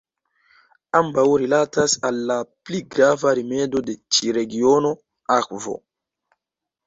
Ambaŭ 0.99 1.25
rilatas 1.41 1.93
al 2.09 2.17
la 2.31 2.37
pli 2.69 2.79
grava 2.95 3.33
rimedo 3.39 3.83
de 3.89 3.95
ĉi 4.15 4.33
regiono: 4.39 4.95
akvo. 5.37 5.77